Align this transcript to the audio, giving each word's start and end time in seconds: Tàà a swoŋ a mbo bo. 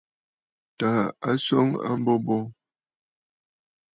Tàà 0.77 1.03
a 1.29 1.31
swoŋ 1.43 1.67
a 1.87 1.89
mbo 1.99 2.13
bo. 2.25 2.37